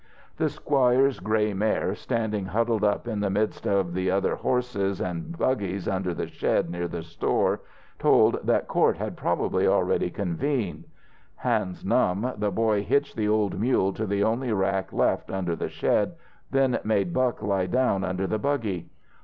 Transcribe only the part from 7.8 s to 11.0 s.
told that court had probably already convened.